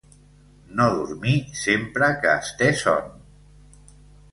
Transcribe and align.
No 0.79 0.87
dormir 0.99 1.33
sempre 1.59 2.09
que 2.25 2.33
es 2.41 2.51
té 2.63 2.73
son. 2.83 3.15